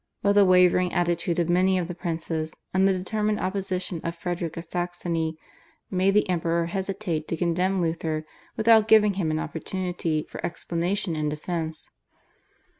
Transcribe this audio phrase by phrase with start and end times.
[0.23, 4.57] But the wavering attitude of many of the princes and the determined opposition of Frederick
[4.57, 5.37] of Saxony
[5.91, 8.25] made the Emperor hesitate to condemn Luther
[8.57, 11.91] without giving him an opportunity for explanation and defence.